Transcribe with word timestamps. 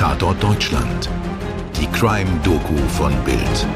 Tatort 0.00 0.42
Deutschland. 0.42 1.10
Die 1.78 1.86
Crime-Doku 1.88 2.74
von 2.88 3.12
Bild. 3.22 3.66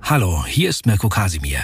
Hallo, 0.00 0.46
hier 0.46 0.70
ist 0.70 0.86
Mirko 0.86 1.10
Kasimir. 1.10 1.60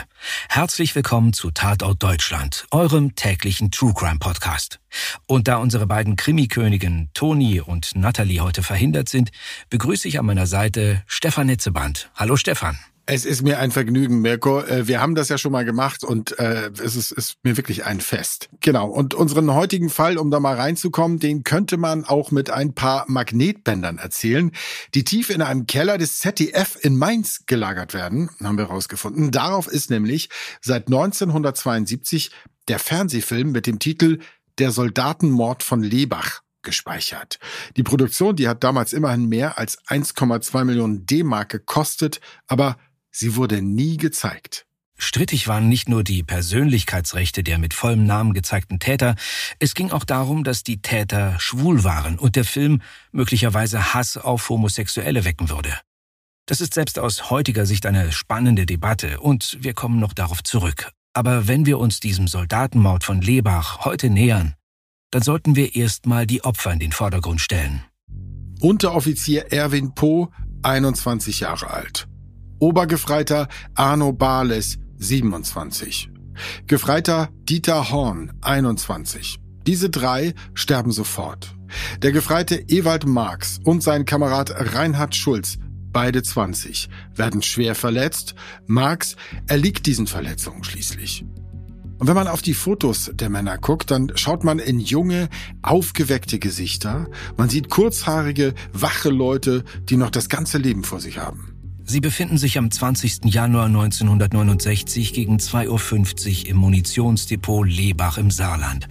Herzlich 0.50 0.94
willkommen 0.94 1.32
zu 1.32 1.50
Tatort 1.50 2.02
Deutschland, 2.02 2.66
eurem 2.72 3.14
täglichen 3.14 3.70
True 3.70 3.94
Crime 3.94 4.18
Podcast. 4.18 4.80
Und 5.26 5.48
da 5.48 5.56
unsere 5.56 5.86
beiden 5.86 6.16
Krimikönigen 6.16 7.08
Toni 7.14 7.62
und 7.62 7.96
Natalie 7.96 8.40
heute 8.40 8.62
verhindert 8.62 9.08
sind, 9.08 9.30
begrüße 9.70 10.06
ich 10.08 10.18
an 10.18 10.26
meiner 10.26 10.46
Seite 10.46 11.02
Stefan 11.06 11.46
Netzeband. 11.46 12.10
Hallo 12.14 12.36
Stefan. 12.36 12.78
Es 13.14 13.26
ist 13.26 13.42
mir 13.42 13.58
ein 13.58 13.70
Vergnügen, 13.70 14.22
Mirko. 14.22 14.62
Äh, 14.62 14.88
wir 14.88 15.02
haben 15.02 15.14
das 15.14 15.28
ja 15.28 15.36
schon 15.36 15.52
mal 15.52 15.66
gemacht 15.66 16.02
und 16.02 16.38
äh, 16.38 16.70
es 16.82 16.96
ist, 16.96 17.10
ist 17.10 17.36
mir 17.42 17.58
wirklich 17.58 17.84
ein 17.84 18.00
Fest. 18.00 18.48
Genau. 18.60 18.88
Und 18.88 19.12
unseren 19.12 19.52
heutigen 19.52 19.90
Fall, 19.90 20.16
um 20.16 20.30
da 20.30 20.40
mal 20.40 20.56
reinzukommen, 20.56 21.18
den 21.18 21.44
könnte 21.44 21.76
man 21.76 22.06
auch 22.06 22.30
mit 22.30 22.48
ein 22.48 22.74
paar 22.74 23.04
Magnetbändern 23.08 23.98
erzählen, 23.98 24.50
die 24.94 25.04
tief 25.04 25.28
in 25.28 25.42
einem 25.42 25.66
Keller 25.66 25.98
des 25.98 26.20
ZDF 26.20 26.78
in 26.80 26.96
Mainz 26.96 27.44
gelagert 27.44 27.92
werden, 27.92 28.30
haben 28.42 28.56
wir 28.56 28.68
herausgefunden. 28.68 29.30
Darauf 29.30 29.68
ist 29.68 29.90
nämlich 29.90 30.30
seit 30.62 30.86
1972 30.86 32.30
der 32.68 32.78
Fernsehfilm 32.78 33.52
mit 33.52 33.66
dem 33.66 33.78
Titel 33.78 34.20
Der 34.58 34.70
Soldatenmord 34.70 35.62
von 35.62 35.82
Lebach 35.82 36.40
gespeichert. 36.62 37.40
Die 37.76 37.82
Produktion, 37.82 38.36
die 38.36 38.48
hat 38.48 38.64
damals 38.64 38.94
immerhin 38.94 39.28
mehr 39.28 39.58
als 39.58 39.78
1,2 39.88 40.64
Millionen 40.64 41.04
D-Mark 41.04 41.50
gekostet, 41.50 42.22
aber 42.46 42.78
Sie 43.12 43.36
wurde 43.36 43.62
nie 43.62 43.98
gezeigt. 43.98 44.66
Strittig 44.96 45.48
waren 45.48 45.68
nicht 45.68 45.88
nur 45.88 46.04
die 46.04 46.22
Persönlichkeitsrechte 46.22 47.42
der 47.42 47.58
mit 47.58 47.74
vollem 47.74 48.04
Namen 48.04 48.34
gezeigten 48.34 48.78
Täter, 48.78 49.16
es 49.58 49.74
ging 49.74 49.90
auch 49.90 50.04
darum, 50.04 50.44
dass 50.44 50.62
die 50.62 50.80
Täter 50.80 51.38
schwul 51.38 51.84
waren 51.84 52.18
und 52.18 52.36
der 52.36 52.44
Film 52.44 52.82
möglicherweise 53.10 53.94
Hass 53.94 54.16
auf 54.16 54.48
Homosexuelle 54.48 55.24
wecken 55.24 55.50
würde. 55.50 55.76
Das 56.46 56.60
ist 56.60 56.74
selbst 56.74 56.98
aus 56.98 57.30
heutiger 57.30 57.66
Sicht 57.66 57.84
eine 57.84 58.12
spannende 58.12 58.64
Debatte 58.64 59.20
und 59.20 59.58
wir 59.60 59.74
kommen 59.74 60.00
noch 60.00 60.12
darauf 60.12 60.42
zurück. 60.42 60.90
Aber 61.14 61.46
wenn 61.46 61.66
wir 61.66 61.78
uns 61.78 62.00
diesem 62.00 62.26
Soldatenmord 62.26 63.04
von 63.04 63.20
Lebach 63.20 63.84
heute 63.84 64.08
nähern, 64.08 64.54
dann 65.10 65.22
sollten 65.22 65.56
wir 65.56 65.76
erstmal 65.76 66.26
die 66.26 66.44
Opfer 66.44 66.72
in 66.72 66.78
den 66.78 66.92
Vordergrund 66.92 67.40
stellen. 67.40 67.84
Unteroffizier 68.60 69.52
Erwin 69.52 69.94
Poh, 69.94 70.30
21 70.62 71.40
Jahre 71.40 71.70
alt. 71.70 72.08
Obergefreiter 72.62 73.48
Arno 73.74 74.12
Barles, 74.12 74.78
27. 74.98 76.12
Gefreiter 76.68 77.28
Dieter 77.48 77.90
Horn, 77.90 78.32
21. 78.40 79.40
Diese 79.66 79.90
drei 79.90 80.32
sterben 80.54 80.92
sofort. 80.92 81.56
Der 82.02 82.12
Gefreite 82.12 82.54
Ewald 82.68 83.04
Marx 83.04 83.58
und 83.64 83.82
sein 83.82 84.04
Kamerad 84.04 84.74
Reinhard 84.76 85.16
Schulz, 85.16 85.58
beide 85.90 86.22
20, 86.22 86.88
werden 87.16 87.42
schwer 87.42 87.74
verletzt. 87.74 88.36
Marx 88.68 89.16
erliegt 89.48 89.86
diesen 89.86 90.06
Verletzungen 90.06 90.62
schließlich. 90.62 91.24
Und 91.98 92.06
wenn 92.06 92.14
man 92.14 92.28
auf 92.28 92.42
die 92.42 92.54
Fotos 92.54 93.10
der 93.12 93.28
Männer 93.28 93.58
guckt, 93.58 93.90
dann 93.90 94.12
schaut 94.14 94.44
man 94.44 94.60
in 94.60 94.78
junge, 94.78 95.28
aufgeweckte 95.62 96.38
Gesichter. 96.38 97.08
Man 97.36 97.48
sieht 97.48 97.70
kurzhaarige, 97.70 98.54
wache 98.72 99.08
Leute, 99.08 99.64
die 99.88 99.96
noch 99.96 100.10
das 100.10 100.28
ganze 100.28 100.58
Leben 100.58 100.84
vor 100.84 101.00
sich 101.00 101.18
haben. 101.18 101.51
Sie 101.84 102.00
befinden 102.00 102.38
sich 102.38 102.58
am 102.58 102.70
20. 102.70 103.24
Januar 103.24 103.66
1969 103.66 105.12
gegen 105.12 105.36
2.50 105.36 106.44
Uhr 106.44 106.50
im 106.50 106.56
Munitionsdepot 106.56 107.66
Lebach 107.66 108.18
im 108.18 108.30
Saarland, 108.30 108.88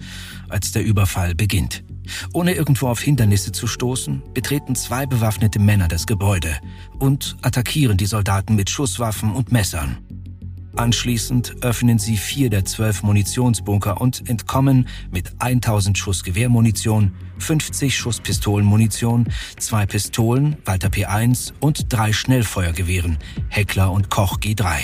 als 0.48 0.72
der 0.72 0.84
Überfall 0.84 1.34
beginnt. 1.34 1.84
Ohne 2.32 2.52
irgendwo 2.54 2.88
auf 2.88 3.00
Hindernisse 3.00 3.52
zu 3.52 3.66
stoßen, 3.66 4.22
betreten 4.34 4.74
zwei 4.74 5.06
bewaffnete 5.06 5.58
Männer 5.58 5.88
das 5.88 6.06
Gebäude 6.06 6.58
und 6.98 7.36
attackieren 7.42 7.96
die 7.96 8.06
Soldaten 8.06 8.54
mit 8.54 8.70
Schusswaffen 8.70 9.32
und 9.32 9.52
Messern. 9.52 9.98
Anschließend 10.76 11.62
öffnen 11.62 11.98
sie 11.98 12.16
vier 12.16 12.48
der 12.48 12.64
zwölf 12.64 13.02
Munitionsbunker 13.02 14.00
und 14.00 14.28
entkommen 14.28 14.88
mit 15.10 15.30
1000 15.38 15.98
Schuss 15.98 16.22
Gewehrmunition, 16.22 17.12
50 17.38 17.96
Schuss 17.96 18.20
Pistolenmunition, 18.20 19.26
zwei 19.58 19.84
Pistolen, 19.84 20.56
Walter 20.64 20.88
P1 20.88 21.52
und 21.60 21.92
drei 21.92 22.12
Schnellfeuergewehren, 22.12 23.18
Heckler 23.48 23.92
und 23.92 24.08
Koch 24.08 24.38
G3. 24.38 24.78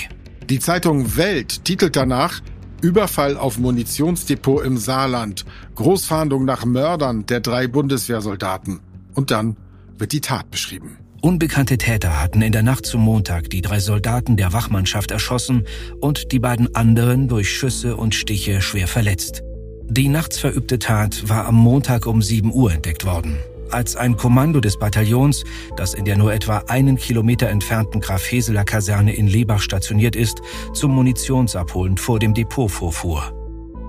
Die 0.48 0.59
Zeitung 0.59 1.16
Welt 1.16 1.65
titelt 1.65 1.97
danach 1.97 2.41
Überfall 2.81 3.37
auf 3.37 3.59
Munitionsdepot 3.59 4.65
im 4.65 4.77
Saarland, 4.77 5.44
Großfahndung 5.75 6.44
nach 6.44 6.65
Mördern 6.65 7.27
der 7.27 7.41
drei 7.41 7.66
Bundeswehrsoldaten. 7.66 8.81
Und 9.15 9.31
dann 9.31 9.56
wird 9.97 10.12
die 10.12 10.21
Tat 10.21 10.50
beschrieben. 10.50 10.98
Unbekannte 11.21 11.79
Täter 11.79 12.23
hatten 12.23 12.43
in 12.43 12.53
der 12.53 12.62
Nacht 12.62 12.87
zum 12.87 13.01
Montag 13.01 13.51
die 13.51 13.61
drei 13.61 13.81
Soldaten 13.81 14.37
der 14.37 14.53
Wachmannschaft 14.53 15.11
erschossen 15.11 15.67
und 16.01 16.31
die 16.31 16.39
beiden 16.39 16.77
anderen 16.77 17.27
durch 17.27 17.51
Schüsse 17.51 17.97
und 17.97 18.15
Stiche 18.15 18.62
schwer 18.62 18.87
verletzt. 18.87 19.43
Die 19.89 20.09
nachts 20.09 20.39
verübte 20.39 20.78
Tat 20.78 21.28
war 21.28 21.47
am 21.47 21.57
Montag 21.57 22.07
um 22.07 22.23
7 22.23 22.53
Uhr 22.53 22.73
entdeckt 22.73 23.05
worden, 23.05 23.37
als 23.71 23.97
ein 23.97 24.17
Kommando 24.17 24.61
des 24.61 24.78
Bataillons, 24.78 25.43
das 25.77 25.93
in 25.95 26.05
der 26.05 26.17
nur 26.17 26.33
etwa 26.33 26.59
einen 26.69 26.97
Kilometer 26.97 27.49
entfernten 27.49 28.01
Graf 28.01 28.31
Heseler 28.31 28.65
Kaserne 28.65 29.12
in 29.12 29.27
Lebach 29.27 29.61
stationiert 29.61 30.15
ist, 30.15 30.41
zum 30.73 30.95
Munitionsabholen 30.95 31.97
vor 31.97 32.21
dem 32.21 32.33
Depot 32.33 32.71
vorfuhr. 32.71 33.38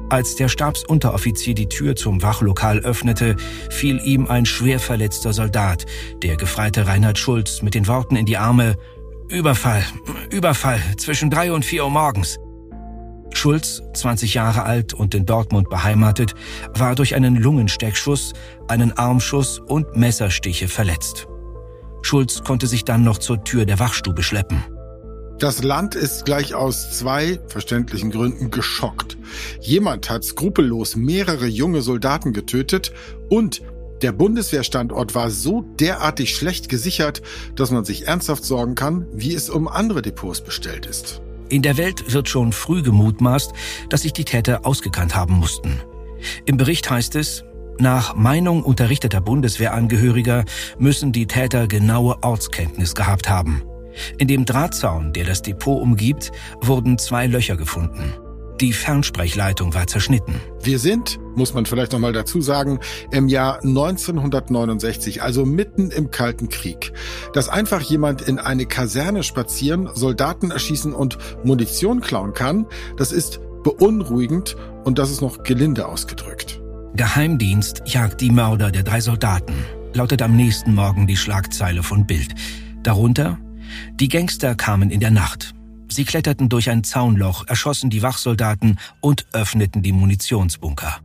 Als 0.09 0.35
der 0.35 0.49
Stabsunteroffizier 0.49 1.53
die 1.53 1.69
Tür 1.69 1.95
zum 1.95 2.23
Wachlokal 2.23 2.79
öffnete, 2.79 3.35
fiel 3.69 4.01
ihm 4.03 4.27
ein 4.27 4.45
schwer 4.45 4.79
verletzter 4.79 5.33
Soldat, 5.33 5.85
der 6.23 6.35
Gefreite 6.35 6.87
Reinhard 6.87 7.19
Schulz, 7.19 7.61
mit 7.61 7.75
den 7.75 7.87
Worten 7.87 8.15
in 8.15 8.25
die 8.25 8.37
Arme 8.37 8.75
Überfall, 9.29 9.85
Überfall, 10.31 10.81
zwischen 10.97 11.29
drei 11.29 11.53
und 11.53 11.63
vier 11.63 11.83
Uhr 11.83 11.91
morgens. 11.91 12.39
Schulz, 13.31 13.83
20 13.93 14.33
Jahre 14.33 14.63
alt 14.63 14.95
und 14.95 15.13
in 15.13 15.27
Dortmund 15.27 15.69
beheimatet, 15.69 16.33
war 16.73 16.95
durch 16.95 17.13
einen 17.13 17.35
Lungensteckschuss, 17.35 18.33
einen 18.67 18.97
Armschuss 18.97 19.59
und 19.59 19.95
Messerstiche 19.95 20.67
verletzt. 20.67 21.27
Schulz 22.01 22.41
konnte 22.43 22.65
sich 22.65 22.83
dann 22.83 23.03
noch 23.03 23.19
zur 23.19 23.43
Tür 23.43 23.65
der 23.65 23.77
Wachstube 23.77 24.23
schleppen. 24.23 24.63
Das 25.39 25.63
Land 25.63 25.95
ist 25.95 26.25
gleich 26.25 26.53
aus 26.53 26.91
zwei 26.91 27.39
verständlichen 27.47 28.11
Gründen 28.11 28.51
geschockt. 28.51 29.17
Jemand 29.61 30.09
hat 30.09 30.25
skrupellos 30.25 30.97
mehrere 30.97 31.47
junge 31.47 31.81
Soldaten 31.81 32.33
getötet 32.33 32.91
und 33.29 33.61
der 34.01 34.11
Bundeswehrstandort 34.11 35.15
war 35.15 35.29
so 35.29 35.61
derartig 35.79 36.35
schlecht 36.35 36.67
gesichert, 36.67 37.21
dass 37.55 37.71
man 37.71 37.85
sich 37.85 38.05
ernsthaft 38.05 38.43
sorgen 38.43 38.75
kann, 38.75 39.07
wie 39.13 39.33
es 39.33 39.49
um 39.49 39.69
andere 39.69 40.01
Depots 40.01 40.41
bestellt 40.41 40.85
ist. 40.85 41.21
In 41.47 41.61
der 41.61 41.77
Welt 41.77 42.11
wird 42.11 42.27
schon 42.27 42.51
früh 42.51 42.81
gemutmaßt, 42.81 43.53
dass 43.87 44.01
sich 44.01 44.11
die 44.11 44.25
Täter 44.25 44.65
ausgekannt 44.65 45.15
haben 45.15 45.35
mussten. 45.35 45.79
Im 46.45 46.57
Bericht 46.57 46.89
heißt 46.89 47.15
es, 47.15 47.45
nach 47.77 48.13
Meinung 48.13 48.61
unterrichteter 48.63 49.21
Bundeswehrangehöriger 49.21 50.43
müssen 50.79 51.13
die 51.13 51.27
Täter 51.27 51.67
genaue 51.67 52.17
Ortskenntnis 52.23 52.93
gehabt 52.93 53.29
haben. 53.29 53.63
In 54.17 54.27
dem 54.27 54.45
Drahtzaun, 54.45 55.13
der 55.13 55.25
das 55.25 55.41
Depot 55.41 55.81
umgibt, 55.81 56.31
wurden 56.61 56.97
zwei 56.97 57.27
Löcher 57.27 57.55
gefunden. 57.55 58.13
Die 58.59 58.73
Fernsprechlleitung 58.73 59.73
war 59.73 59.87
zerschnitten. 59.87 60.35
Wir 60.61 60.79
sind, 60.79 61.17
muss 61.35 61.53
man 61.53 61.65
vielleicht 61.65 61.93
noch 61.93 61.99
mal 61.99 62.11
dazu 62.11 62.41
sagen, 62.41 62.79
im 63.09 63.29
Jahr 63.29 63.63
1969, 63.63 65.23
also 65.23 65.45
mitten 65.45 65.91
im 65.91 66.11
Kalten 66.11 66.49
Krieg. 66.49 66.91
Dass 67.33 67.47
einfach 67.47 67.79
jemand 67.81 68.21
in 68.21 68.37
eine 68.37 68.65
Kaserne 68.65 69.23
spazieren, 69.23 69.89
Soldaten 69.93 70.51
erschießen 70.51 70.93
und 70.93 71.17
Munition 71.45 72.01
klauen 72.01 72.33
kann, 72.33 72.65
das 72.97 73.13
ist 73.13 73.39
beunruhigend 73.63 74.57
und 74.83 74.99
das 74.99 75.09
ist 75.09 75.21
noch 75.21 75.43
gelinde 75.43 75.87
ausgedrückt. 75.87 76.61
Geheimdienst 76.95 77.83
jagt 77.85 78.19
die 78.19 78.31
Mörder 78.31 78.71
der 78.71 78.83
drei 78.83 78.99
Soldaten, 78.99 79.53
lautet 79.93 80.21
am 80.21 80.35
nächsten 80.35 80.75
Morgen 80.75 81.07
die 81.07 81.17
Schlagzeile 81.17 81.81
von 81.81 82.05
Bild. 82.05 82.35
Darunter 82.83 83.37
die 83.99 84.09
Gangster 84.09 84.55
kamen 84.55 84.89
in 84.91 84.99
der 84.99 85.11
Nacht. 85.11 85.53
Sie 85.87 86.05
kletterten 86.05 86.49
durch 86.49 86.69
ein 86.69 86.83
Zaunloch, 86.83 87.47
erschossen 87.47 87.89
die 87.89 88.03
Wachsoldaten 88.03 88.79
und 89.01 89.25
öffneten 89.33 89.81
die 89.81 89.91
Munitionsbunker. 89.91 90.99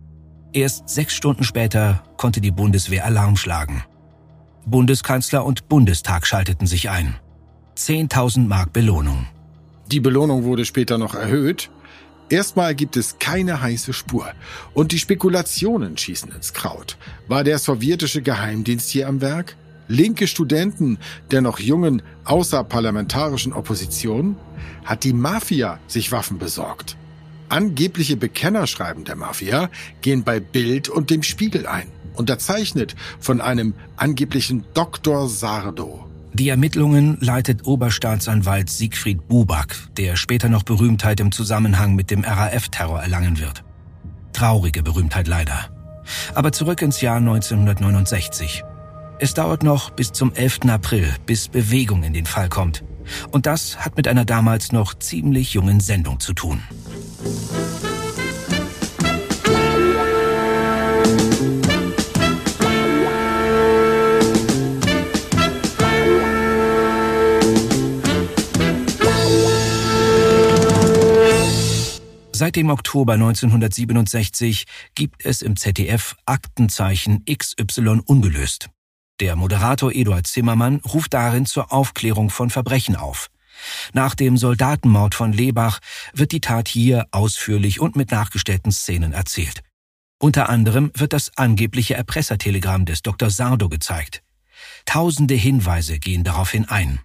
Erst 0.53 0.89
sechs 0.89 1.15
Stunden 1.15 1.43
später 1.43 2.05
konnte 2.17 2.41
die 2.41 2.51
Bundeswehr 2.51 3.05
Alarm 3.05 3.37
schlagen. 3.37 3.83
Bundeskanzler 4.67 5.45
und 5.45 5.69
Bundestag 5.69 6.27
schalteten 6.27 6.67
sich 6.67 6.91
ein. 6.91 7.17
10.000 7.77 8.47
Mark 8.47 8.73
Belohnung. 8.73 9.27
Die 9.91 10.01
Belohnung 10.01 10.45
wurde 10.45 10.65
später 10.65 10.97
noch 10.97 11.15
erhöht. 11.15 11.71
Erstmal 12.31 12.75
gibt 12.75 12.97
es 12.97 13.19
keine 13.19 13.61
heiße 13.61 13.93
Spur. 13.93 14.33
Und 14.73 14.93
die 14.93 14.99
Spekulationen 14.99 15.99
schießen 15.99 16.33
ins 16.33 16.53
Kraut. 16.53 16.97
War 17.29 17.45
der 17.45 17.59
sowjetische 17.59 18.23
Geheimdienst 18.23 18.89
hier 18.89 19.09
am 19.09 19.21
Werk? 19.21 19.57
Linke 19.89 20.27
Studenten 20.27 20.99
der 21.31 21.41
noch 21.41 21.59
jungen 21.59 22.03
außerparlamentarischen 22.25 23.53
Opposition 23.53 24.37
hat 24.85 25.05
die 25.05 25.13
Mafia 25.13 25.79
sich 25.87 26.13
Waffen 26.13 26.39
besorgt. 26.39 26.97
Angebliche 27.49 28.17
Bekennerschreiben 28.17 29.05
der 29.05 29.17
Mafia 29.17 29.71
gehen 30.01 30.25
bei 30.25 30.41
Bild 30.41 30.89
und 30.89 31.11
dem 31.11 31.23
Spiegel 31.23 31.67
ein. 31.67 31.87
unterzeichnet 32.15 32.95
von 33.19 33.41
einem 33.41 33.75
angeblichen 33.97 34.65
Dr. 34.75 35.29
Sardo. 35.29 36.09
Die 36.33 36.49
Ermittlungen 36.49 37.17
leitet 37.21 37.67
Oberstaatsanwalt 37.67 38.69
Siegfried 38.69 39.29
Buback, 39.29 39.77
der 39.97 40.17
später 40.17 40.49
noch 40.49 40.65
Berühmtheit 40.65 41.21
im 41.21 41.31
Zusammenhang 41.31 41.95
mit 41.95 42.11
dem 42.11 42.25
RAF-Terror 42.25 43.01
erlangen 43.01 43.39
wird. 43.39 43.63
Traurige 44.33 44.83
Berühmtheit 44.83 45.29
leider. 45.29 45.71
Aber 46.35 46.51
zurück 46.51 46.83
ins 46.83 47.01
Jahr 47.01 47.19
1969. 47.19 48.65
Es 49.21 49.33
dauert 49.33 49.63
noch 49.63 49.91
bis 49.91 50.13
zum 50.13 50.33
11. 50.35 50.61
April, 50.69 51.09
bis 51.25 51.49
Bewegung 51.49 52.03
in 52.03 52.13
den 52.13 52.27
Fall 52.27 52.49
kommt. 52.49 52.83
Und 53.31 53.47
das 53.47 53.79
hat 53.79 53.97
mit 53.97 54.09
einer 54.09 54.25
damals 54.25 54.73
noch 54.73 54.95
ziemlich 54.95 55.55
jungen 55.55 55.81
Sendung 55.81 56.21
zu 56.21 56.33
tun. 56.33 56.63
Seit 72.33 72.57
dem 72.57 72.69
Oktober 72.69 73.13
1967 73.13 74.65
gibt 74.97 75.25
es 75.25 75.41
im 75.41 75.57
ZDF 75.57 76.17
Aktenzeichen 76.27 77.25
XY 77.25 78.01
ungelöst. 78.07 78.71
Der 79.25 79.37
Moderator 79.37 79.91
Eduard 79.91 80.27
Zimmermann 80.27 80.83
ruft 80.85 81.15
darin 81.15 81.47
zur 81.47 81.73
Aufklärung 81.73 82.29
von 82.29 82.51
Verbrechen 82.51 82.95
auf. 82.95 83.31
Nach 83.95 84.15
dem 84.15 84.37
Soldatenmord 84.37 85.15
von 85.15 85.33
Lebach 85.33 85.81
wird 86.13 86.33
die 86.33 86.43
Tat 86.43 86.69
hier 86.69 87.07
ausführlich 87.11 87.81
und 87.81 87.97
mit 87.97 88.11
nachgestellten 88.11 88.71
Szenen 88.71 89.15
erzählt. 89.15 89.63
Unter 90.19 90.51
anderem 90.51 90.91
wird 90.95 91.15
das 91.15 91.35
angebliche 91.39 91.95
Erpressertelegramm 91.95 92.85
des 92.85 93.01
Dr. 93.01 93.31
Sardo 93.31 93.71
gezeigt. 93.71 94.23
Tausende 94.85 95.33
Hinweise 95.33 95.99
gehen 95.99 96.23
daraufhin 96.23 96.69
ein. 96.69 97.01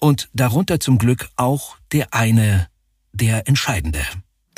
Und 0.00 0.28
darunter 0.32 0.80
zum 0.80 0.98
Glück 0.98 1.28
auch 1.36 1.76
der 1.92 2.12
eine, 2.12 2.66
der 3.12 3.46
entscheidende. 3.46 4.04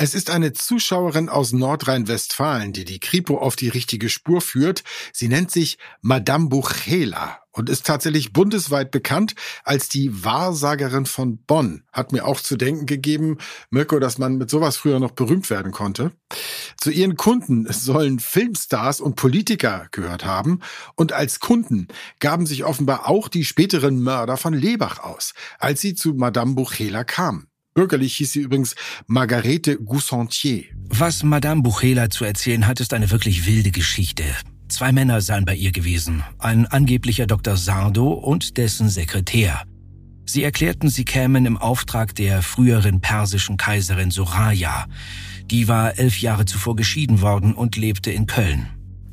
Es 0.01 0.15
ist 0.15 0.29
eine 0.29 0.53
Zuschauerin 0.53 1.27
aus 1.27 1.51
Nordrhein-Westfalen, 1.51 2.71
die 2.71 2.85
die 2.85 3.01
Kripo 3.01 3.37
auf 3.37 3.57
die 3.57 3.67
richtige 3.67 4.07
Spur 4.07 4.39
führt. 4.39 4.85
Sie 5.11 5.27
nennt 5.27 5.51
sich 5.51 5.77
Madame 5.99 6.47
Buchela 6.47 7.39
und 7.51 7.67
ist 7.67 7.85
tatsächlich 7.85 8.31
bundesweit 8.31 8.91
bekannt 8.91 9.35
als 9.65 9.89
die 9.89 10.23
Wahrsagerin 10.23 11.05
von 11.05 11.39
Bonn. 11.39 11.83
Hat 11.91 12.13
mir 12.13 12.25
auch 12.25 12.39
zu 12.39 12.55
denken 12.55 12.85
gegeben, 12.85 13.39
Mirko, 13.71 13.99
dass 13.99 14.17
man 14.17 14.37
mit 14.37 14.49
sowas 14.49 14.77
früher 14.77 15.01
noch 15.01 15.11
berühmt 15.11 15.49
werden 15.49 15.73
konnte. 15.73 16.13
Zu 16.77 16.91
ihren 16.91 17.17
Kunden 17.17 17.69
sollen 17.69 18.19
Filmstars 18.19 19.01
und 19.01 19.17
Politiker 19.17 19.87
gehört 19.91 20.23
haben 20.23 20.61
und 20.95 21.11
als 21.11 21.41
Kunden 21.41 21.89
gaben 22.21 22.45
sich 22.45 22.63
offenbar 22.63 23.09
auch 23.09 23.27
die 23.27 23.43
späteren 23.43 23.99
Mörder 24.01 24.37
von 24.37 24.53
Lebach 24.53 24.99
aus, 24.99 25.33
als 25.57 25.81
sie 25.81 25.93
zu 25.93 26.13
Madame 26.13 26.55
Buchela 26.55 27.03
kamen. 27.03 27.48
Bürgerlich 27.79 28.17
hieß 28.17 28.33
sie 28.33 28.41
übrigens 28.41 28.75
Margarete 29.07 29.77
Goussantier. 29.77 30.65
Was 30.89 31.23
Madame 31.23 31.61
Buchela 31.61 32.09
zu 32.09 32.25
erzählen 32.25 32.67
hat, 32.67 32.81
ist 32.81 32.93
eine 32.93 33.09
wirklich 33.09 33.45
wilde 33.45 33.71
Geschichte. 33.71 34.25
Zwei 34.67 34.91
Männer 34.91 35.21
seien 35.21 35.45
bei 35.45 35.55
ihr 35.55 35.71
gewesen, 35.71 36.21
ein 36.39 36.65
angeblicher 36.65 37.25
Dr. 37.25 37.55
Sardo 37.55 38.11
und 38.11 38.57
dessen 38.57 38.89
Sekretär. 38.89 39.63
Sie 40.25 40.43
erklärten, 40.43 40.89
sie 40.89 41.05
kämen 41.05 41.45
im 41.45 41.55
Auftrag 41.55 42.13
der 42.15 42.41
früheren 42.41 42.99
persischen 42.99 43.55
Kaiserin 43.55 44.11
Soraya. 44.11 44.85
Die 45.45 45.69
war 45.69 45.97
elf 45.97 46.19
Jahre 46.19 46.43
zuvor 46.43 46.75
geschieden 46.75 47.21
worden 47.21 47.53
und 47.53 47.77
lebte 47.77 48.11
in 48.11 48.25
Köln. 48.25 48.67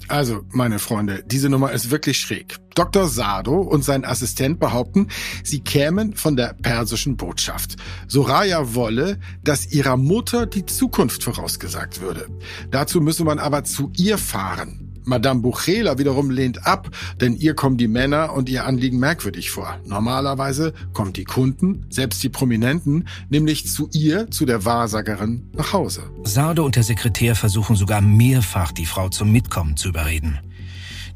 Also, 0.08 0.43
meine 0.50 0.79
Freunde, 0.79 1.25
diese 1.26 1.49
Nummer 1.49 1.73
ist 1.73 1.91
wirklich 1.91 2.19
schräg. 2.19 2.56
Dr. 2.75 3.08
Sado 3.08 3.61
und 3.61 3.82
sein 3.82 4.05
Assistent 4.05 4.61
behaupten, 4.61 5.08
sie 5.43 5.61
kämen 5.61 6.14
von 6.14 6.37
der 6.37 6.55
persischen 6.55 7.17
Botschaft. 7.17 7.76
Soraya 8.06 8.75
wolle, 8.75 9.19
dass 9.43 9.73
ihrer 9.73 9.97
Mutter 9.97 10.47
die 10.47 10.67
Zukunft 10.67 11.25
vorausgesagt 11.25 12.00
würde. 12.00 12.29
Dazu 12.70 13.00
müsse 13.00 13.25
man 13.25 13.38
aber 13.38 13.64
zu 13.64 13.91
ihr 13.97 14.19
fahren. 14.19 14.86
Madame 15.06 15.41
Buchela 15.41 15.99
wiederum 15.99 16.31
lehnt 16.31 16.67
ab, 16.67 16.91
denn 17.20 17.37
ihr 17.37 17.55
kommen 17.55 17.76
die 17.76 17.87
Männer 17.87 18.32
und 18.32 18.49
ihr 18.49 18.67
Anliegen 18.67 18.99
merkwürdig 18.99 19.53
vor. 19.53 19.79
Normalerweise 19.87 20.75
kommen 20.93 21.12
die 21.12 21.23
Kunden, 21.23 21.87
selbst 21.91 22.25
die 22.25 22.29
Prominenten, 22.29 23.06
nämlich 23.29 23.69
zu 23.69 23.88
ihr, 23.93 24.29
zu 24.32 24.47
der 24.47 24.64
Wahrsagerin, 24.64 25.49
nach 25.55 25.73
Hause. 25.73 26.11
Sardo 26.25 26.64
und 26.64 26.75
der 26.75 26.82
Sekretär 26.82 27.37
versuchen 27.37 27.76
sogar 27.76 28.00
mehrfach, 28.00 28.73
die 28.73 28.85
Frau 28.85 29.08
zum 29.08 29.31
Mitkommen 29.31 29.76
zu 29.76 29.91
überreden. 29.91 30.41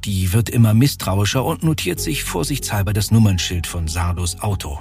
Die 0.04 0.32
wird 0.32 0.50
immer 0.50 0.72
misstrauischer 0.72 1.44
und 1.44 1.64
notiert 1.64 1.98
sich 1.98 2.22
vorsichtshalber 2.22 2.92
das 2.92 3.10
Nummernschild 3.10 3.66
von 3.66 3.88
Sardos 3.88 4.40
Auto. 4.40 4.78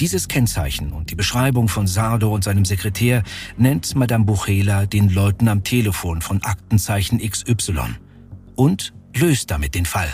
Dieses 0.00 0.26
Kennzeichen 0.26 0.92
und 0.92 1.12
die 1.12 1.14
Beschreibung 1.14 1.68
von 1.68 1.86
Sardo 1.86 2.34
und 2.34 2.42
seinem 2.42 2.64
Sekretär 2.64 3.22
nennt 3.56 3.94
Madame 3.94 4.24
Buchela 4.24 4.86
den 4.86 5.10
Leuten 5.10 5.46
am 5.46 5.62
Telefon 5.62 6.22
von 6.22 6.42
Aktenzeichen 6.42 7.20
XY 7.20 7.94
und 8.56 8.92
löst 9.14 9.50
damit 9.50 9.74
den 9.74 9.86
Fall. 9.86 10.12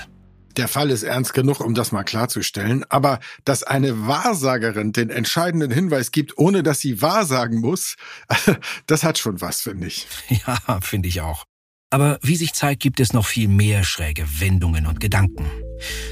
Der 0.56 0.68
Fall 0.68 0.90
ist 0.90 1.02
ernst 1.02 1.32
genug, 1.32 1.60
um 1.60 1.74
das 1.74 1.92
mal 1.92 2.02
klarzustellen, 2.02 2.84
aber 2.90 3.20
dass 3.44 3.62
eine 3.62 4.06
Wahrsagerin 4.06 4.92
den 4.92 5.08
entscheidenden 5.08 5.70
Hinweis 5.70 6.10
gibt, 6.10 6.36
ohne 6.36 6.62
dass 6.62 6.80
sie 6.80 7.00
wahrsagen 7.00 7.60
muss, 7.60 7.96
das 8.86 9.02
hat 9.02 9.18
schon 9.18 9.40
was, 9.40 9.62
finde 9.62 9.86
ich. 9.86 10.06
Ja, 10.46 10.80
finde 10.80 11.08
ich 11.08 11.20
auch. 11.20 11.44
Aber 11.90 12.18
wie 12.22 12.36
sich 12.36 12.54
zeigt, 12.54 12.82
gibt 12.82 13.00
es 13.00 13.12
noch 13.12 13.26
viel 13.26 13.48
mehr 13.48 13.84
schräge 13.84 14.24
Wendungen 14.40 14.86
und 14.86 14.98
Gedanken. 14.98 15.46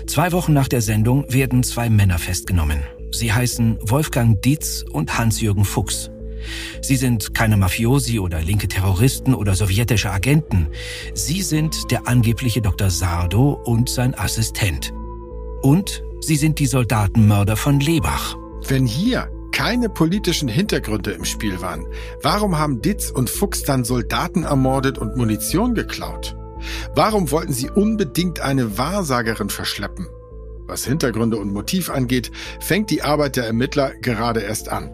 Zwei 0.06 0.32
Wochen 0.32 0.52
nach 0.52 0.68
der 0.68 0.82
Sendung 0.82 1.24
werden 1.32 1.62
zwei 1.62 1.88
Männer 1.88 2.18
festgenommen. 2.18 2.82
Sie 3.12 3.32
heißen 3.32 3.78
Wolfgang 3.80 4.40
Dietz 4.42 4.84
und 4.90 5.16
Hans-Jürgen 5.16 5.64
Fuchs. 5.64 6.10
Sie 6.82 6.96
sind 6.96 7.34
keine 7.34 7.56
Mafiosi 7.56 8.18
oder 8.18 8.40
linke 8.40 8.68
Terroristen 8.68 9.34
oder 9.34 9.54
sowjetische 9.54 10.10
Agenten. 10.10 10.68
Sie 11.14 11.42
sind 11.42 11.90
der 11.90 12.08
angebliche 12.08 12.62
Dr. 12.62 12.90
Sardo 12.90 13.60
und 13.64 13.88
sein 13.88 14.18
Assistent. 14.18 14.92
Und 15.62 16.02
sie 16.20 16.36
sind 16.36 16.58
die 16.58 16.66
Soldatenmörder 16.66 17.56
von 17.56 17.80
Lebach. 17.80 18.36
Wenn 18.66 18.86
hier 18.86 19.30
keine 19.52 19.88
politischen 19.88 20.48
Hintergründe 20.48 21.10
im 21.10 21.24
Spiel 21.24 21.60
waren, 21.60 21.86
warum 22.22 22.58
haben 22.58 22.80
Ditz 22.80 23.10
und 23.10 23.28
Fuchs 23.28 23.62
dann 23.62 23.84
Soldaten 23.84 24.44
ermordet 24.44 24.98
und 24.98 25.16
Munition 25.16 25.74
geklaut? 25.74 26.36
Warum 26.94 27.30
wollten 27.30 27.52
sie 27.52 27.70
unbedingt 27.70 28.40
eine 28.40 28.78
Wahrsagerin 28.78 29.50
verschleppen? 29.50 30.06
Was 30.66 30.84
Hintergründe 30.84 31.36
und 31.36 31.52
Motiv 31.52 31.90
angeht, 31.90 32.30
fängt 32.60 32.90
die 32.90 33.02
Arbeit 33.02 33.36
der 33.36 33.44
Ermittler 33.46 33.92
gerade 34.00 34.40
erst 34.40 34.68
an. 34.68 34.90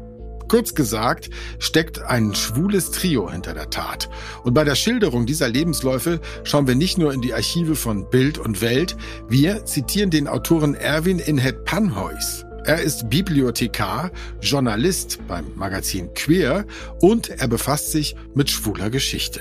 Kurz 0.48 0.74
gesagt, 0.74 1.30
steckt 1.58 2.02
ein 2.02 2.34
schwules 2.34 2.90
Trio 2.90 3.30
hinter 3.30 3.54
der 3.54 3.70
Tat. 3.70 4.08
Und 4.44 4.54
bei 4.54 4.64
der 4.64 4.74
Schilderung 4.74 5.26
dieser 5.26 5.48
Lebensläufe 5.48 6.20
schauen 6.44 6.66
wir 6.66 6.74
nicht 6.74 6.98
nur 6.98 7.12
in 7.12 7.20
die 7.20 7.34
Archive 7.34 7.74
von 7.74 8.08
Bild 8.10 8.38
und 8.38 8.60
Welt, 8.60 8.96
wir 9.28 9.64
zitieren 9.64 10.10
den 10.10 10.28
Autoren 10.28 10.74
Erwin 10.74 11.18
Inhet 11.18 11.64
Panhuis. 11.64 12.46
Er 12.66 12.82
ist 12.82 13.08
Bibliothekar, 13.08 14.10
Journalist 14.40 15.20
beim 15.28 15.44
Magazin 15.54 16.12
Queer 16.14 16.66
und 17.00 17.28
er 17.28 17.46
befasst 17.46 17.92
sich 17.92 18.16
mit 18.34 18.50
schwuler 18.50 18.90
Geschichte. 18.90 19.40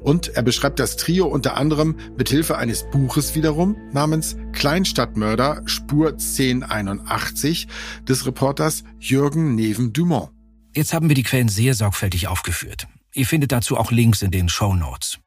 Und 0.00 0.34
er 0.34 0.42
beschreibt 0.42 0.80
das 0.80 0.96
Trio 0.96 1.26
unter 1.26 1.56
anderem 1.56 1.94
mit 2.18 2.28
Hilfe 2.28 2.58
eines 2.58 2.84
Buches 2.90 3.36
wiederum 3.36 3.76
namens 3.92 4.36
Kleinstadtmörder 4.52 5.62
Spur 5.66 6.08
1081 6.08 7.68
des 8.08 8.26
Reporters 8.26 8.82
Jürgen 8.98 9.54
Neven 9.54 9.92
Dumont. 9.92 10.35
Jetzt 10.76 10.92
haben 10.92 11.08
wir 11.08 11.14
die 11.14 11.22
Quellen 11.22 11.48
sehr 11.48 11.72
sorgfältig 11.72 12.28
aufgeführt. 12.28 12.86
Ihr 13.14 13.24
findet 13.24 13.50
dazu 13.50 13.78
auch 13.78 13.90
Links 13.90 14.20
in 14.20 14.30
den 14.30 14.50
Show 14.50 14.74
Notes. 14.74 15.18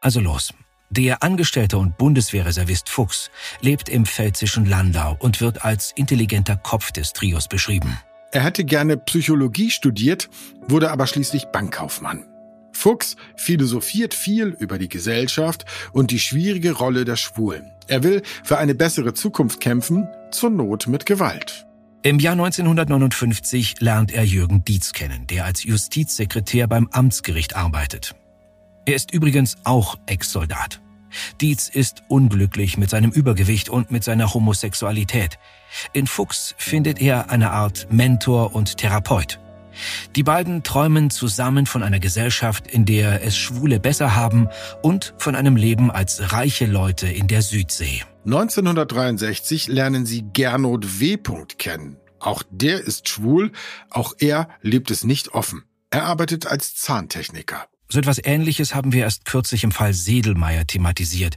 Also 0.00 0.20
los. 0.20 0.54
Der 0.88 1.24
Angestellte 1.24 1.78
und 1.78 1.98
Bundeswehrreservist 1.98 2.88
Fuchs 2.88 3.28
lebt 3.60 3.88
im 3.88 4.06
pfälzischen 4.06 4.66
Landau 4.66 5.16
und 5.18 5.40
wird 5.40 5.64
als 5.64 5.90
intelligenter 5.96 6.54
Kopf 6.54 6.92
des 6.92 7.12
Trios 7.12 7.48
beschrieben. 7.48 7.98
Er 8.30 8.44
hätte 8.44 8.64
gerne 8.64 8.96
Psychologie 8.96 9.72
studiert, 9.72 10.30
wurde 10.68 10.92
aber 10.92 11.08
schließlich 11.08 11.46
Bankkaufmann. 11.46 12.24
Fuchs 12.72 13.16
philosophiert 13.34 14.14
viel 14.14 14.56
über 14.60 14.78
die 14.78 14.88
Gesellschaft 14.88 15.64
und 15.92 16.12
die 16.12 16.20
schwierige 16.20 16.70
Rolle 16.70 17.04
der 17.04 17.16
Schwulen. 17.16 17.72
Er 17.88 18.04
will 18.04 18.22
für 18.44 18.58
eine 18.58 18.76
bessere 18.76 19.12
Zukunft 19.12 19.58
kämpfen, 19.58 20.06
zur 20.30 20.50
Not 20.50 20.86
mit 20.86 21.04
Gewalt. 21.04 21.67
Im 22.04 22.20
Jahr 22.20 22.34
1959 22.34 23.80
lernt 23.80 24.12
er 24.12 24.24
Jürgen 24.24 24.64
Dietz 24.64 24.92
kennen, 24.92 25.26
der 25.26 25.44
als 25.44 25.64
Justizsekretär 25.64 26.68
beim 26.68 26.88
Amtsgericht 26.92 27.56
arbeitet. 27.56 28.14
Er 28.86 28.94
ist 28.94 29.12
übrigens 29.12 29.56
auch 29.64 29.96
Ex-Soldat. 30.06 30.80
Dietz 31.40 31.68
ist 31.68 32.04
unglücklich 32.06 32.78
mit 32.78 32.88
seinem 32.88 33.10
Übergewicht 33.10 33.68
und 33.68 33.90
mit 33.90 34.04
seiner 34.04 34.32
Homosexualität. 34.32 35.40
In 35.92 36.06
Fuchs 36.06 36.54
findet 36.56 37.00
er 37.00 37.30
eine 37.30 37.50
Art 37.50 37.88
Mentor 37.90 38.54
und 38.54 38.76
Therapeut. 38.76 39.40
Die 40.14 40.22
beiden 40.22 40.62
träumen 40.62 41.10
zusammen 41.10 41.66
von 41.66 41.82
einer 41.82 41.98
Gesellschaft, 41.98 42.68
in 42.68 42.84
der 42.84 43.24
es 43.24 43.36
Schwule 43.36 43.80
besser 43.80 44.14
haben 44.14 44.48
und 44.82 45.14
von 45.18 45.34
einem 45.34 45.56
Leben 45.56 45.90
als 45.90 46.32
reiche 46.32 46.66
Leute 46.66 47.08
in 47.08 47.26
der 47.26 47.42
Südsee. 47.42 48.04
1963 48.24 49.68
lernen 49.68 50.06
sie 50.06 50.24
Gernot 50.32 51.00
W. 51.00 51.18
kennen. 51.58 51.96
Auch 52.20 52.42
der 52.50 52.80
ist 52.80 53.08
schwul, 53.08 53.52
auch 53.90 54.14
er 54.18 54.48
lebt 54.60 54.90
es 54.90 55.04
nicht 55.04 55.34
offen. 55.34 55.64
Er 55.90 56.04
arbeitet 56.04 56.46
als 56.46 56.74
Zahntechniker. 56.74 57.66
So 57.88 57.98
etwas 57.98 58.20
Ähnliches 58.22 58.74
haben 58.74 58.92
wir 58.92 59.04
erst 59.04 59.24
kürzlich 59.24 59.64
im 59.64 59.72
Fall 59.72 59.94
Sedelmeier 59.94 60.66
thematisiert, 60.66 61.36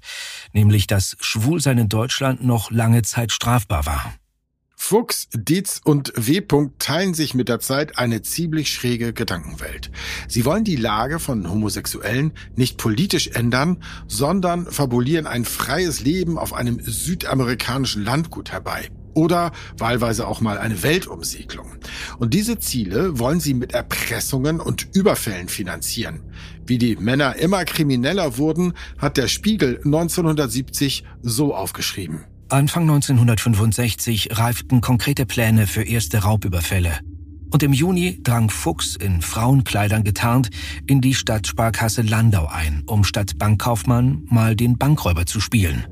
nämlich 0.52 0.86
dass 0.86 1.16
Schwulsein 1.22 1.78
in 1.78 1.88
Deutschland 1.88 2.44
noch 2.44 2.72
lange 2.72 3.04
Zeit 3.04 3.32
strafbar 3.32 3.86
war. 3.86 4.14
Fuchs, 4.92 5.30
Dietz 5.34 5.80
und 5.86 6.12
W. 6.18 6.42
teilen 6.78 7.14
sich 7.14 7.34
mit 7.34 7.48
der 7.48 7.62
Zeit 7.62 7.98
eine 7.98 8.24
ziemlich 8.24 8.74
schräge 8.74 9.14
Gedankenwelt. 9.14 9.90
Sie 10.28 10.44
wollen 10.44 10.66
die 10.66 10.76
Lage 10.76 11.20
von 11.20 11.50
Homosexuellen 11.50 12.34
nicht 12.58 12.76
politisch 12.76 13.30
ändern, 13.30 13.82
sondern 14.10 14.66
fabulieren 14.66 15.28
ein 15.28 15.46
freies 15.46 16.02
Leben 16.02 16.38
auf 16.38 16.52
einem 16.52 16.82
südamerikanischen 16.82 18.04
Landgut 18.04 18.52
herbei. 18.52 18.90
Oder 19.14 19.54
wahlweise 19.78 20.28
auch 20.28 20.42
mal 20.42 20.58
eine 20.58 20.84
Weltumsegelung. 20.84 21.72
Und 22.20 22.34
diese 22.34 22.60
Ziele 22.60 23.18
wollen 23.18 23.40
sie 23.40 23.54
mit 23.54 23.72
Erpressungen 23.72 24.60
und 24.60 24.94
Überfällen 24.94 25.48
finanzieren. 25.48 26.20
Wie 26.66 26.78
die 26.78 26.98
Männer 26.98 27.38
immer 27.38 27.64
krimineller 27.64 28.38
wurden, 28.38 28.74
hat 28.98 29.16
der 29.16 29.30
Spiegel 29.30 29.78
1970 29.86 31.06
so 31.22 31.56
aufgeschrieben. 31.56 32.26
Anfang 32.52 32.84
1965 32.84 34.38
reiften 34.38 34.82
konkrete 34.82 35.26
Pläne 35.26 35.68
für 35.68 35.84
erste 35.84 36.20
Raubüberfälle. 36.20 37.00
Und 37.50 37.64
im 37.64 37.72
Juni 37.72 38.20
drang 38.24 38.50
Fuchs 38.50 38.98
in 38.98 39.22
Frauenkleidern 39.22 40.04
getarnt 40.04 40.50
in 40.86 41.00
die 41.00 41.14
Stadtsparkasse 41.14 42.02
Landau 42.02 42.48
ein, 42.48 42.84
um 42.88 43.06
statt 43.06 43.38
Bankkaufmann 43.38 44.26
mal 44.30 44.58
den 44.58 44.78
Bankräuber 44.78 45.26
zu 45.26 45.40
spielen. 45.40 45.86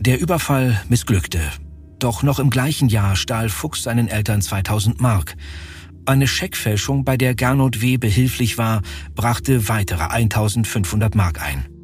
Der 0.00 0.18
Überfall 0.18 0.80
missglückte. 0.88 1.40
Doch 1.98 2.22
noch 2.22 2.38
im 2.38 2.48
gleichen 2.48 2.88
Jahr 2.88 3.14
stahl 3.14 3.50
Fuchs 3.50 3.82
seinen 3.82 4.08
Eltern 4.08 4.40
2000 4.40 5.00
Mark. 5.02 5.36
Eine 6.06 6.26
Scheckfälschung, 6.26 7.04
bei 7.04 7.18
der 7.18 7.34
Gernot 7.34 7.82
W. 7.82 7.98
behilflich 7.98 8.56
war, 8.56 8.80
brachte 9.14 9.68
weitere 9.68 10.04
1500 10.04 11.14
Mark 11.14 11.42
ein. 11.42 11.75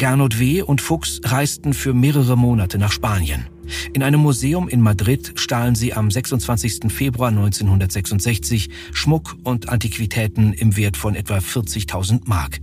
Gernot 0.00 0.38
W. 0.38 0.62
und 0.62 0.80
Fuchs 0.80 1.20
reisten 1.24 1.74
für 1.74 1.92
mehrere 1.92 2.34
Monate 2.34 2.78
nach 2.78 2.90
Spanien. 2.90 3.50
In 3.92 4.02
einem 4.02 4.20
Museum 4.20 4.66
in 4.66 4.80
Madrid 4.80 5.34
stahlen 5.34 5.74
sie 5.74 5.92
am 5.92 6.10
26. 6.10 6.90
Februar 6.90 7.28
1966 7.28 8.70
Schmuck 8.94 9.36
und 9.44 9.68
Antiquitäten 9.68 10.54
im 10.54 10.78
Wert 10.78 10.96
von 10.96 11.14
etwa 11.14 11.36
40.000 11.36 12.22
Mark. 12.24 12.60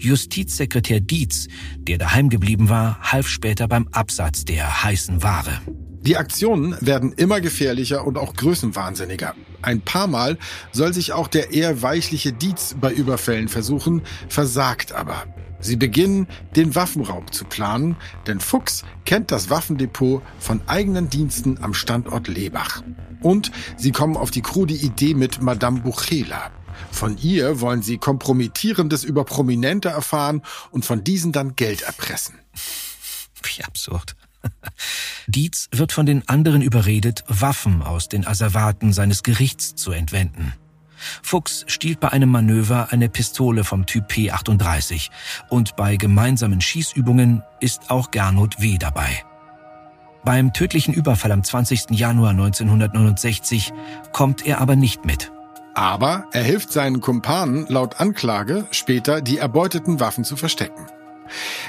Justizsekretär 0.00 0.98
Dietz, 0.98 1.46
der 1.78 1.98
daheim 1.98 2.28
geblieben 2.28 2.68
war, 2.68 2.98
half 3.00 3.28
später 3.28 3.68
beim 3.68 3.86
Absatz 3.92 4.44
der 4.44 4.82
heißen 4.82 5.22
Ware. 5.22 5.60
Die 6.00 6.16
Aktionen 6.16 6.74
werden 6.80 7.12
immer 7.12 7.40
gefährlicher 7.40 8.04
und 8.04 8.18
auch 8.18 8.34
größenwahnsinniger. 8.34 9.36
Ein 9.62 9.80
paar 9.80 10.08
Mal 10.08 10.38
soll 10.72 10.92
sich 10.92 11.12
auch 11.12 11.28
der 11.28 11.52
eher 11.52 11.82
weichliche 11.82 12.32
Dietz 12.32 12.74
bei 12.80 12.92
Überfällen 12.92 13.46
versuchen, 13.46 14.02
versagt 14.28 14.90
aber. 14.90 15.24
Sie 15.64 15.76
beginnen, 15.76 16.26
den 16.56 16.74
Waffenraub 16.74 17.32
zu 17.32 17.46
planen, 17.46 17.96
denn 18.26 18.38
Fuchs 18.38 18.84
kennt 19.06 19.30
das 19.30 19.48
Waffendepot 19.48 20.22
von 20.38 20.60
eigenen 20.66 21.08
Diensten 21.08 21.56
am 21.62 21.72
Standort 21.72 22.28
Lebach. 22.28 22.82
Und 23.22 23.50
sie 23.78 23.90
kommen 23.90 24.18
auf 24.18 24.30
die 24.30 24.42
krude 24.42 24.74
Idee 24.74 25.14
mit 25.14 25.40
Madame 25.40 25.80
Buchela. 25.80 26.50
Von 26.90 27.16
ihr 27.16 27.62
wollen 27.62 27.80
sie 27.80 27.96
Kompromittierendes 27.96 29.04
über 29.04 29.24
Prominente 29.24 29.88
erfahren 29.88 30.42
und 30.70 30.84
von 30.84 31.02
diesen 31.02 31.32
dann 31.32 31.56
Geld 31.56 31.80
erpressen. 31.80 32.34
Wie 33.42 33.64
absurd. 33.64 34.16
Dietz 35.26 35.68
wird 35.72 35.92
von 35.92 36.04
den 36.04 36.28
anderen 36.28 36.60
überredet, 36.60 37.24
Waffen 37.26 37.80
aus 37.80 38.10
den 38.10 38.26
Asservaten 38.26 38.92
seines 38.92 39.22
Gerichts 39.22 39.74
zu 39.76 39.92
entwenden. 39.92 40.52
Fuchs 41.22 41.64
stiehlt 41.66 42.00
bei 42.00 42.12
einem 42.12 42.30
Manöver 42.30 42.88
eine 42.90 43.08
Pistole 43.08 43.64
vom 43.64 43.86
Typ 43.86 44.10
P38 44.10 45.10
und 45.48 45.76
bei 45.76 45.96
gemeinsamen 45.96 46.60
Schießübungen 46.60 47.42
ist 47.60 47.90
auch 47.90 48.10
Gernot 48.10 48.60
W. 48.60 48.78
dabei. 48.78 49.24
Beim 50.24 50.52
tödlichen 50.54 50.94
Überfall 50.94 51.32
am 51.32 51.44
20. 51.44 51.90
Januar 51.90 52.30
1969 52.30 53.72
kommt 54.12 54.46
er 54.46 54.60
aber 54.60 54.74
nicht 54.74 55.04
mit. 55.04 55.30
Aber 55.74 56.26
er 56.32 56.42
hilft 56.42 56.72
seinen 56.72 57.00
Kumpanen 57.00 57.66
laut 57.68 58.00
Anklage 58.00 58.66
später 58.70 59.20
die 59.20 59.38
erbeuteten 59.38 60.00
Waffen 60.00 60.24
zu 60.24 60.36
verstecken. 60.36 60.86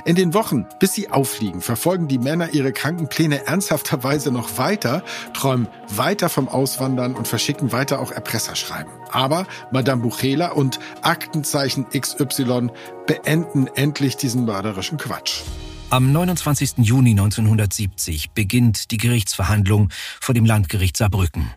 In 0.06 0.16
den 0.16 0.34
Wochen, 0.34 0.66
bis 0.80 0.94
sie 0.94 1.10
auffliegen, 1.10 1.62
verfolgen 1.62 2.08
die 2.08 2.18
Männer 2.18 2.54
ihre 2.54 2.72
kranken 2.72 3.08
Pläne 3.08 3.46
ernsthafterweise 3.48 4.32
noch 4.32 4.58
weiter, 4.58 5.04
träumen 5.34 5.68
weiter 5.90 6.30
vom 6.30 6.48
Auswandern 6.48 7.16
und 7.16 7.28
verschicken 7.28 7.72
weiter 7.72 8.00
auch 8.00 8.12
Erpresserschreiben. 8.12 8.92
Aber 9.12 9.48
Madame 9.72 10.02
Buchela 10.02 10.52
und 10.52 10.80
Aktenzeichen 11.02 11.86
XY 11.90 12.70
beenden 13.08 13.68
endlich 13.76 14.18
diesen 14.18 14.46
mörderischen 14.46 14.98
Quatsch. 14.98 15.42
Am 15.90 16.12
29. 16.12 16.80
Juni 16.80 17.12
1970 17.12 18.32
beginnt 18.32 18.92
die 18.92 18.98
Gerichtsverhandlung 18.98 19.90
vor 20.20 20.34
dem 20.34 20.46
Landgericht 20.46 20.98
Saarbrücken. 20.98 21.52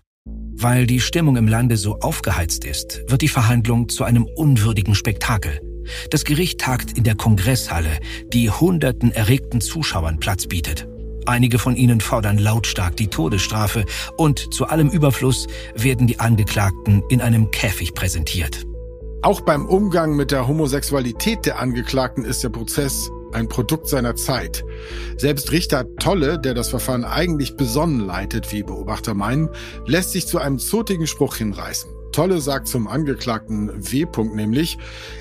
Weil 0.61 0.87
die 0.87 1.01
Stimmung 1.01 1.37
im 1.37 1.49
Lande 1.49 1.77
so 1.77 2.01
aufgeheizt 2.01 2.65
ist, 2.65 3.03
wird 3.09 3.23
die 3.23 3.29
Verhandlung 3.29 3.89
zu 3.89 4.05
einem 4.05 4.25
unwürdigen 4.25 4.95
Spektakel. 4.95 5.61
Das 6.11 6.25
Gericht 6.25 6.61
tagt 6.61 6.97
in 6.97 7.05
der 7.05 7.15
Kongresshalle, 7.15 7.99
die 8.33 8.51
hunderten 8.51 9.13
erregten 9.13 9.61
Zuschauern 9.61 10.19
Platz 10.19 10.47
bietet. 10.47 10.89
Einige 11.27 11.59
von 11.59 11.77
ihnen 11.77 12.01
fordern 12.01 12.39
lautstark 12.39 12.97
die 12.97 13.09
Todesstrafe 13.09 13.85
und 14.17 14.53
zu 14.55 14.67
allem 14.67 14.89
Überfluss 14.89 15.47
werden 15.75 16.07
die 16.07 16.21
Angeklagten 16.21 17.03
in 17.11 17.21
einem 17.21 17.51
Käfig 17.51 17.95
präsentiert. 17.95 18.65
Auch 19.21 19.43
beim 19.43 19.67
Umgang 19.67 20.17
mit 20.17 20.31
der 20.31 20.49
Homosexualität 20.49 21.45
der 21.45 21.59
Angeklagten 21.59 22.25
ist 22.25 22.45
der 22.45 22.49
Prozess 22.49 23.11
ein 23.33 23.49
Produkt 23.49 23.89
seiner 23.89 24.17
Zeit. 24.17 24.65
Selbst 25.17 25.53
Richter 25.53 25.85
Tolle, 25.97 26.39
der 26.39 26.55
das 26.55 26.69
Verfahren 26.69 27.05
eigentlich 27.05 27.57
besonnen 27.57 28.01
leitet, 28.01 28.53
wie 28.53 28.63
Beobachter 28.63 29.15
meinen, 29.15 29.51
lässt 29.87 30.13
sich 30.13 30.27
zu 30.27 30.39
einem 30.39 30.59
zotigen 30.59 31.07
Spruch 31.07 31.37
hinreißen. 31.37 31.91
Tolle 32.13 32.41
sagt 32.41 32.69
zum 32.69 32.89
Angeklagten 32.89 33.71
W. 33.93 34.07
nämlich, 34.35 34.79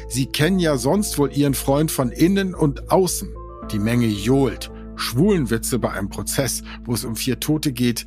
Sie 0.10 0.26
kennen 0.26 0.60
ja 0.60 0.78
sonst 0.78 1.18
wohl 1.18 1.32
Ihren 1.32 1.54
Freund 1.54 1.92
von 1.92 2.12
innen 2.12 2.56
und 2.56 2.92
außen. 2.92 3.30
Die 3.72 3.80
Menge 3.80 4.08
johlt. 4.08 4.72
Schwulenwitze 4.96 5.80
bei 5.80 5.92
einem 5.92 6.10
Prozess, 6.10 6.64
wo 6.84 6.94
es 6.94 7.06
um 7.06 7.16
vier 7.16 7.40
Tote 7.40 7.72
geht. 7.72 8.06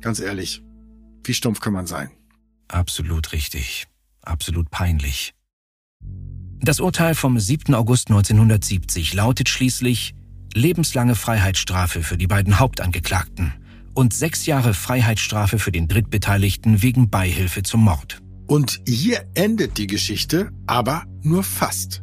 Ganz 0.00 0.18
ehrlich, 0.18 0.62
wie 1.24 1.34
stumpf 1.34 1.60
kann 1.60 1.72
man 1.72 1.86
sein? 1.86 2.10
Absolut 2.68 3.32
richtig. 3.32 3.86
Absolut 4.22 4.70
peinlich. 4.70 5.34
Das 6.60 6.80
Urteil 6.80 7.14
vom 7.14 7.38
7. 7.38 7.74
August 7.74 8.08
1970 8.08 9.14
lautet 9.14 9.48
schließlich 9.48 10.14
lebenslange 10.54 11.14
Freiheitsstrafe 11.14 12.02
für 12.02 12.16
die 12.16 12.26
beiden 12.26 12.58
Hauptangeklagten 12.58 13.54
und 13.94 14.12
sechs 14.14 14.46
Jahre 14.46 14.74
Freiheitsstrafe 14.74 15.58
für 15.58 15.72
den 15.72 15.88
Drittbeteiligten 15.88 16.82
wegen 16.82 17.10
Beihilfe 17.10 17.62
zum 17.62 17.84
Mord. 17.84 18.18
Und 18.46 18.80
hier 18.86 19.24
endet 19.34 19.78
die 19.78 19.86
Geschichte, 19.86 20.50
aber 20.66 21.04
nur 21.22 21.42
fast. 21.42 22.02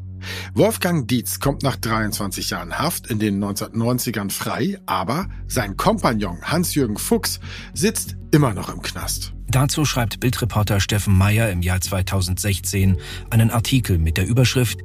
Wolfgang 0.53 1.07
Dietz 1.07 1.39
kommt 1.39 1.63
nach 1.63 1.75
23 1.75 2.49
Jahren 2.49 2.77
Haft 2.77 3.07
in 3.07 3.19
den 3.19 3.43
1990ern 3.43 4.31
frei, 4.31 4.79
aber 4.85 5.27
sein 5.47 5.77
Kompagnon 5.77 6.41
Hans-Jürgen 6.41 6.97
Fuchs 6.97 7.39
sitzt 7.73 8.17
immer 8.31 8.53
noch 8.53 8.69
im 8.69 8.81
Knast. 8.81 9.33
Dazu 9.47 9.85
schreibt 9.85 10.19
Bildreporter 10.19 10.79
Steffen 10.79 11.17
Meyer 11.17 11.49
im 11.49 11.61
Jahr 11.61 11.81
2016 11.81 12.97
einen 13.29 13.49
Artikel 13.49 13.97
mit 13.97 14.17
der 14.17 14.27
Überschrift 14.27 14.79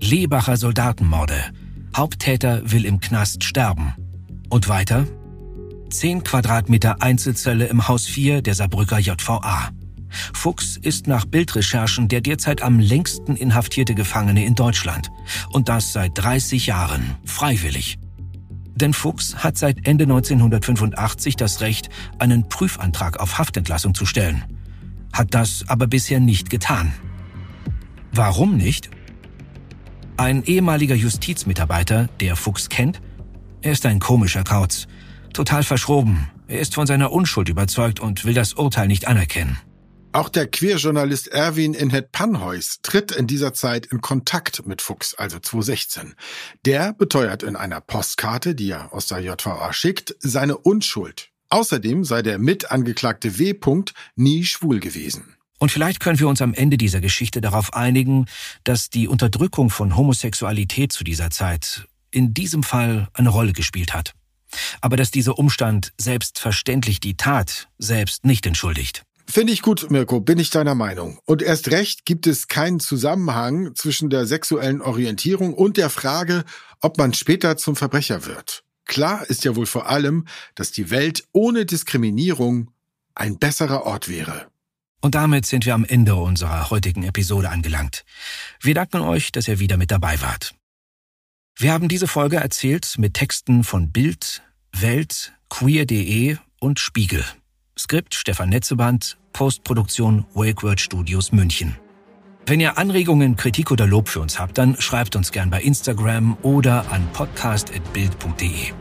Lebacher 0.00 0.56
Soldatenmorde. 0.56 1.36
Haupttäter 1.96 2.70
will 2.70 2.84
im 2.84 3.00
Knast 3.00 3.44
sterben. 3.44 3.94
Und 4.50 4.68
weiter? 4.68 5.06
10 5.90 6.24
Quadratmeter 6.24 7.02
Einzelzelle 7.02 7.66
im 7.66 7.88
Haus 7.88 8.06
4 8.06 8.42
der 8.42 8.54
Saarbrücker 8.54 8.98
JVA. 8.98 9.70
Fuchs 10.32 10.76
ist 10.76 11.06
nach 11.06 11.24
Bildrecherchen 11.24 12.08
der 12.08 12.20
derzeit 12.20 12.62
am 12.62 12.78
längsten 12.78 13.36
inhaftierte 13.36 13.94
Gefangene 13.94 14.44
in 14.44 14.54
Deutschland. 14.54 15.10
Und 15.50 15.68
das 15.68 15.92
seit 15.92 16.12
30 16.14 16.66
Jahren, 16.66 17.16
freiwillig. 17.24 17.98
Denn 18.74 18.92
Fuchs 18.92 19.36
hat 19.36 19.56
seit 19.56 19.86
Ende 19.86 20.04
1985 20.04 21.36
das 21.36 21.60
Recht, 21.60 21.90
einen 22.18 22.48
Prüfantrag 22.48 23.20
auf 23.20 23.38
Haftentlassung 23.38 23.94
zu 23.94 24.06
stellen. 24.06 24.44
Hat 25.12 25.32
das 25.34 25.64
aber 25.68 25.86
bisher 25.86 26.20
nicht 26.20 26.50
getan. 26.50 26.92
Warum 28.12 28.56
nicht? 28.56 28.90
Ein 30.16 30.44
ehemaliger 30.44 30.94
Justizmitarbeiter, 30.94 32.08
der 32.20 32.36
Fuchs 32.36 32.68
kennt, 32.68 33.00
er 33.62 33.72
ist 33.72 33.86
ein 33.86 33.98
komischer 33.98 34.44
Kauz. 34.44 34.86
Total 35.34 35.62
verschroben. 35.62 36.30
Er 36.46 36.60
ist 36.60 36.74
von 36.74 36.86
seiner 36.86 37.12
Unschuld 37.12 37.48
überzeugt 37.48 38.00
und 38.00 38.24
will 38.24 38.34
das 38.34 38.54
Urteil 38.54 38.86
nicht 38.86 39.06
anerkennen. 39.06 39.58
Auch 40.12 40.28
der 40.28 40.46
Queerjournalist 40.46 41.26
Erwin 41.26 41.74
Inhet 41.74 42.12
Panhuis 42.12 42.78
tritt 42.82 43.10
in 43.10 43.26
dieser 43.26 43.52
Zeit 43.52 43.86
in 43.86 44.00
Kontakt 44.00 44.64
mit 44.64 44.80
Fuchs, 44.80 45.14
also 45.14 45.40
2016. 45.40 46.14
Der 46.64 46.92
beteuert 46.92 47.42
in 47.42 47.56
einer 47.56 47.80
Postkarte, 47.80 48.54
die 48.54 48.70
er 48.70 48.94
aus 48.94 49.06
der 49.06 49.18
JVA 49.18 49.72
schickt, 49.72 50.14
seine 50.20 50.56
Unschuld. 50.56 51.30
Außerdem 51.48 52.04
sei 52.04 52.22
der 52.22 52.38
Mitangeklagte 52.38 53.38
W. 53.38 53.54
nie 54.14 54.44
schwul 54.44 54.78
gewesen. 54.78 55.34
Und 55.58 55.72
vielleicht 55.72 55.98
können 55.98 56.20
wir 56.20 56.28
uns 56.28 56.40
am 56.42 56.54
Ende 56.54 56.78
dieser 56.78 57.00
Geschichte 57.00 57.40
darauf 57.40 57.74
einigen, 57.74 58.26
dass 58.62 58.90
die 58.90 59.08
Unterdrückung 59.08 59.68
von 59.68 59.96
Homosexualität 59.96 60.92
zu 60.92 61.02
dieser 61.02 61.30
Zeit 61.30 61.88
in 62.12 62.34
diesem 62.34 62.62
Fall 62.62 63.08
eine 63.14 63.30
Rolle 63.30 63.52
gespielt 63.52 63.94
hat. 63.94 64.14
Aber 64.80 64.96
dass 64.96 65.10
dieser 65.10 65.38
Umstand 65.38 65.92
selbstverständlich 65.98 67.00
die 67.00 67.16
Tat 67.16 67.68
selbst 67.78 68.24
nicht 68.24 68.46
entschuldigt. 68.46 69.04
Finde 69.26 69.52
ich 69.52 69.62
gut, 69.62 69.90
Mirko, 69.90 70.20
bin 70.20 70.38
ich 70.38 70.50
deiner 70.50 70.74
Meinung. 70.74 71.18
Und 71.24 71.42
erst 71.42 71.70
recht 71.70 72.04
gibt 72.04 72.26
es 72.26 72.48
keinen 72.48 72.78
Zusammenhang 72.78 73.74
zwischen 73.74 74.10
der 74.10 74.26
sexuellen 74.26 74.82
Orientierung 74.82 75.54
und 75.54 75.76
der 75.76 75.90
Frage, 75.90 76.44
ob 76.80 76.98
man 76.98 77.14
später 77.14 77.56
zum 77.56 77.74
Verbrecher 77.74 78.26
wird. 78.26 78.64
Klar 78.84 79.28
ist 79.28 79.44
ja 79.44 79.56
wohl 79.56 79.66
vor 79.66 79.88
allem, 79.88 80.26
dass 80.54 80.72
die 80.72 80.90
Welt 80.90 81.24
ohne 81.32 81.64
Diskriminierung 81.64 82.70
ein 83.14 83.38
besserer 83.38 83.84
Ort 83.84 84.08
wäre. 84.08 84.46
Und 85.00 85.14
damit 85.14 85.46
sind 85.46 85.66
wir 85.66 85.74
am 85.74 85.84
Ende 85.84 86.14
unserer 86.16 86.70
heutigen 86.70 87.02
Episode 87.02 87.50
angelangt. 87.50 88.04
Wir 88.60 88.74
danken 88.74 89.00
euch, 89.00 89.32
dass 89.32 89.48
ihr 89.48 89.58
wieder 89.58 89.76
mit 89.76 89.90
dabei 89.90 90.20
wart. 90.20 90.54
Wir 91.56 91.72
haben 91.72 91.86
diese 91.88 92.08
Folge 92.08 92.38
erzählt 92.38 92.96
mit 92.98 93.14
Texten 93.14 93.62
von 93.62 93.92
Bild, 93.92 94.42
Welt, 94.72 95.34
queer.de 95.50 96.36
und 96.58 96.80
Spiegel. 96.80 97.24
Skript 97.78 98.16
Stefan 98.16 98.48
Netzeband, 98.48 99.18
Postproduktion 99.32 100.26
WakeWord 100.34 100.80
Studios 100.80 101.30
München. 101.30 101.76
Wenn 102.44 102.58
ihr 102.58 102.76
Anregungen, 102.76 103.36
Kritik 103.36 103.70
oder 103.70 103.86
Lob 103.86 104.08
für 104.08 104.18
uns 104.18 104.40
habt, 104.40 104.58
dann 104.58 104.80
schreibt 104.80 105.14
uns 105.14 105.30
gern 105.30 105.48
bei 105.48 105.62
Instagram 105.62 106.36
oder 106.42 106.90
an 106.90 107.06
podcast.bild.de. 107.12 108.72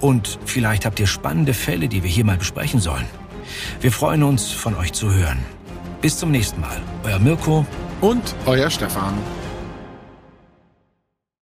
Und 0.00 0.38
vielleicht 0.46 0.86
habt 0.86 1.00
ihr 1.00 1.08
spannende 1.08 1.54
Fälle, 1.54 1.88
die 1.88 2.04
wir 2.04 2.10
hier 2.10 2.24
mal 2.24 2.38
besprechen 2.38 2.78
sollen. 2.78 3.06
Wir 3.80 3.90
freuen 3.90 4.22
uns, 4.22 4.52
von 4.52 4.76
euch 4.76 4.92
zu 4.92 5.12
hören. 5.12 5.40
Bis 6.00 6.18
zum 6.18 6.30
nächsten 6.30 6.60
Mal. 6.60 6.80
Euer 7.02 7.18
Mirko 7.18 7.66
und 8.00 8.36
euer 8.46 8.70
Stefan. 8.70 9.14